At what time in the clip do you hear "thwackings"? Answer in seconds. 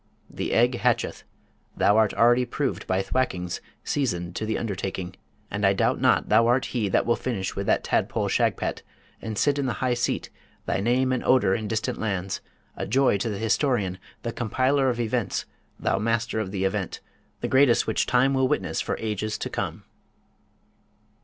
3.03-3.61